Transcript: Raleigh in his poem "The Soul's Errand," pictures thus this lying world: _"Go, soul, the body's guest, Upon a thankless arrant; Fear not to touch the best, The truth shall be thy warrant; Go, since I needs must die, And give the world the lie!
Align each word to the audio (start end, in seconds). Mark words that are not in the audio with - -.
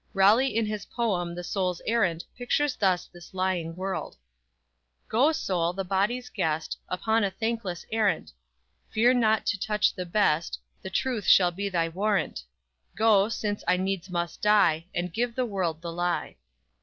Raleigh 0.15 0.57
in 0.57 0.65
his 0.65 0.85
poem 0.85 1.35
"The 1.35 1.43
Soul's 1.43 1.79
Errand," 1.85 2.23
pictures 2.35 2.75
thus 2.75 3.05
this 3.05 3.35
lying 3.35 3.75
world: 3.75 4.17
_"Go, 5.07 5.31
soul, 5.31 5.73
the 5.73 5.83
body's 5.83 6.27
guest, 6.27 6.75
Upon 6.89 7.23
a 7.23 7.29
thankless 7.29 7.85
arrant; 7.91 8.31
Fear 8.89 9.13
not 9.13 9.45
to 9.45 9.59
touch 9.59 9.93
the 9.93 10.07
best, 10.07 10.57
The 10.81 10.89
truth 10.89 11.27
shall 11.27 11.51
be 11.51 11.69
thy 11.69 11.87
warrant; 11.87 12.41
Go, 12.95 13.29
since 13.29 13.63
I 13.67 13.77
needs 13.77 14.09
must 14.09 14.41
die, 14.41 14.85
And 14.95 15.13
give 15.13 15.35
the 15.35 15.45
world 15.45 15.83
the 15.83 15.91
lie! 15.91 16.37